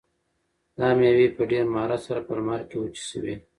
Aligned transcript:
دا 0.77 0.87
مېوې 0.97 1.27
په 1.35 1.43
ډېر 1.51 1.65
مهارت 1.73 2.01
سره 2.07 2.19
په 2.27 2.31
لمر 2.37 2.61
کې 2.69 2.75
وچې 2.81 3.03
شوي. 3.09 3.35